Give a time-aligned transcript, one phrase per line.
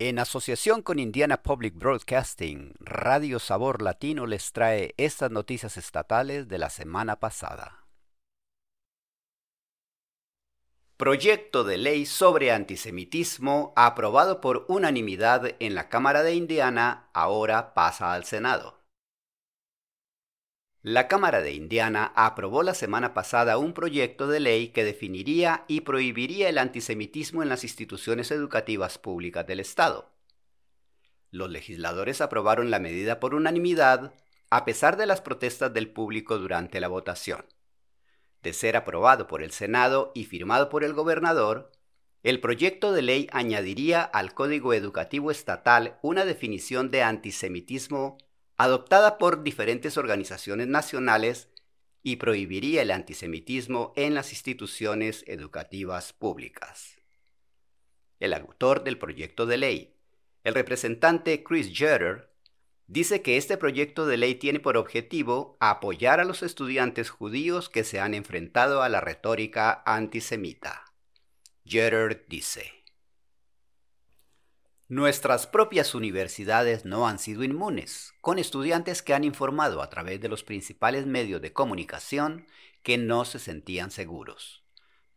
[0.00, 6.58] En asociación con Indiana Public Broadcasting, Radio Sabor Latino les trae estas noticias estatales de
[6.58, 7.86] la semana pasada.
[10.96, 18.14] Proyecto de ley sobre antisemitismo aprobado por unanimidad en la Cámara de Indiana ahora pasa
[18.14, 18.83] al Senado.
[20.86, 25.80] La Cámara de Indiana aprobó la semana pasada un proyecto de ley que definiría y
[25.80, 30.12] prohibiría el antisemitismo en las instituciones educativas públicas del Estado.
[31.30, 34.12] Los legisladores aprobaron la medida por unanimidad
[34.50, 37.46] a pesar de las protestas del público durante la votación.
[38.42, 41.72] De ser aprobado por el Senado y firmado por el gobernador,
[42.22, 48.18] el proyecto de ley añadiría al Código Educativo Estatal una definición de antisemitismo
[48.56, 51.48] adoptada por diferentes organizaciones nacionales
[52.02, 56.98] y prohibiría el antisemitismo en las instituciones educativas públicas.
[58.20, 59.94] El autor del proyecto de ley,
[60.44, 62.30] el representante Chris Jeter,
[62.86, 67.82] dice que este proyecto de ley tiene por objetivo apoyar a los estudiantes judíos que
[67.82, 70.84] se han enfrentado a la retórica antisemita.
[71.64, 72.83] Jeter dice,
[74.94, 80.28] Nuestras propias universidades no han sido inmunes, con estudiantes que han informado a través de
[80.28, 82.46] los principales medios de comunicación
[82.84, 84.62] que no se sentían seguros.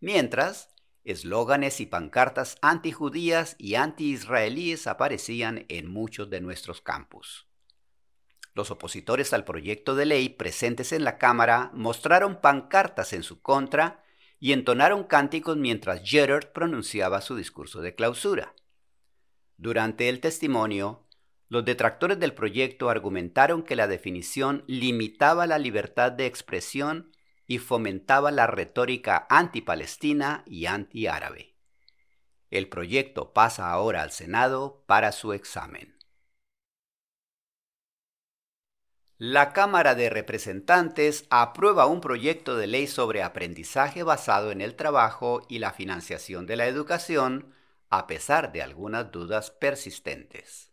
[0.00, 0.70] Mientras,
[1.04, 7.46] eslóganes y pancartas antijudías y antiisraelíes aparecían en muchos de nuestros campus.
[8.54, 14.02] Los opositores al proyecto de ley presentes en la Cámara mostraron pancartas en su contra
[14.40, 18.54] y entonaron cánticos mientras Jeter pronunciaba su discurso de clausura.
[19.58, 21.06] Durante el testimonio,
[21.48, 27.12] los detractores del proyecto argumentaron que la definición limitaba la libertad de expresión
[27.46, 31.54] y fomentaba la retórica antipalestina y antiárabe.
[32.50, 35.96] El proyecto pasa ahora al Senado para su examen.
[39.18, 45.40] La Cámara de Representantes aprueba un proyecto de ley sobre aprendizaje basado en el trabajo
[45.48, 47.54] y la financiación de la educación
[47.90, 50.72] a pesar de algunas dudas persistentes.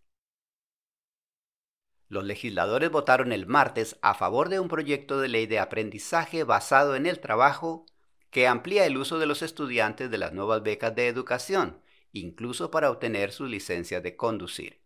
[2.07, 6.95] Los legisladores votaron el martes a favor de un proyecto de ley de aprendizaje basado
[6.95, 7.85] en el trabajo
[8.29, 11.81] que amplía el uso de los estudiantes de las nuevas becas de educación,
[12.11, 14.81] incluso para obtener su licencia de conducir.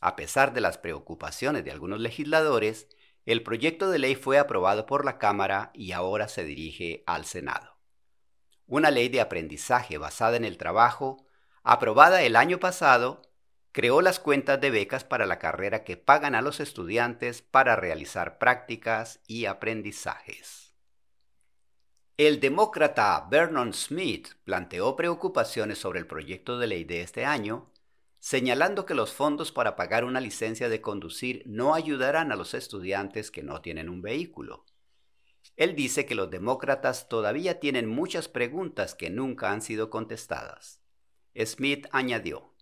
[0.00, 2.88] A pesar de las preocupaciones de algunos legisladores,
[3.24, 7.78] el proyecto de ley fue aprobado por la Cámara y ahora se dirige al Senado.
[8.66, 11.24] Una ley de aprendizaje basada en el trabajo
[11.62, 13.22] aprobada el año pasado,
[13.72, 18.38] creó las cuentas de becas para la carrera que pagan a los estudiantes para realizar
[18.38, 20.74] prácticas y aprendizajes.
[22.18, 27.72] El demócrata Vernon Smith planteó preocupaciones sobre el proyecto de ley de este año,
[28.18, 33.30] señalando que los fondos para pagar una licencia de conducir no ayudarán a los estudiantes
[33.30, 34.66] que no tienen un vehículo.
[35.56, 40.81] Él dice que los demócratas todavía tienen muchas preguntas que nunca han sido contestadas.
[41.36, 42.52] Smith añadió,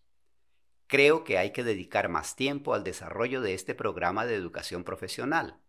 [0.86, 5.60] Creo que hay que dedicar más tiempo al desarrollo de este programa de educación profesional.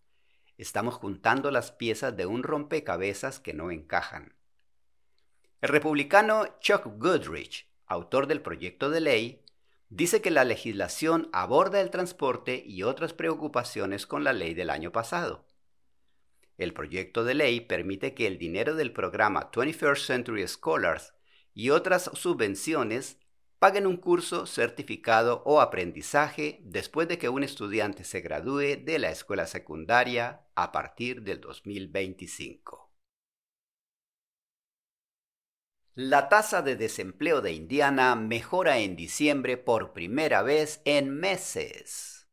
[0.58, 4.36] Estamos juntando las piezas de un rompecabezas que no encajan.
[5.62, 9.46] El republicano Chuck Goodrich, autor del proyecto de ley,
[9.90, 14.92] dice que la legislación aborda el transporte y otras preocupaciones con la ley del año
[14.92, 15.46] pasado.
[16.58, 21.14] El proyecto de ley permite que el dinero del programa 21st Century Scholars
[21.54, 23.18] y otras subvenciones
[23.60, 29.12] paguen un curso, certificado o aprendizaje después de que un estudiante se gradúe de la
[29.12, 32.92] escuela secundaria a partir del 2025.
[35.94, 42.30] La tasa de desempleo de Indiana mejora en diciembre por primera vez en meses.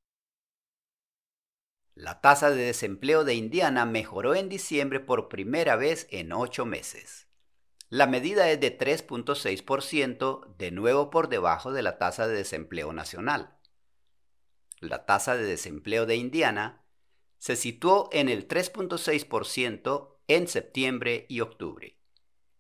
[1.95, 7.28] La tasa de desempleo de Indiana mejoró en diciembre por primera vez en ocho meses.
[7.91, 13.57] La medida es de 3.6%, de nuevo por debajo de la tasa de desempleo nacional.
[14.81, 16.85] La tasa de desempleo de Indiana
[17.39, 21.97] se situó en el 3.6% en septiembre y octubre,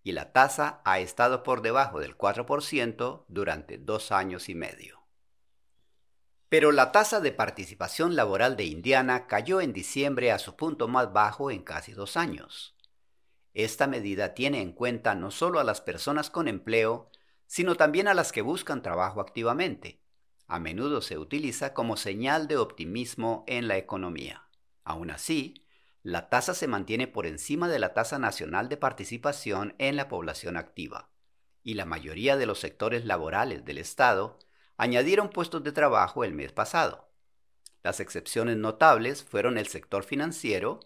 [0.02, 5.02] y la tasa ha estado por debajo del 4% durante dos años y medio.
[6.48, 11.12] Pero la tasa de participación laboral de Indiana cayó en diciembre a su punto más
[11.12, 12.77] bajo en casi dos años.
[13.58, 17.10] Esta medida tiene en cuenta no solo a las personas con empleo,
[17.48, 20.00] sino también a las que buscan trabajo activamente.
[20.46, 24.44] A menudo se utiliza como señal de optimismo en la economía.
[24.84, 25.66] Aún así,
[26.04, 30.56] la tasa se mantiene por encima de la tasa nacional de participación en la población
[30.56, 31.10] activa,
[31.64, 34.38] y la mayoría de los sectores laborales del Estado
[34.76, 37.10] añadieron puestos de trabajo el mes pasado.
[37.82, 40.78] Las excepciones notables fueron el sector financiero,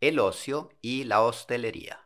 [0.00, 2.05] el ocio y la hostelería.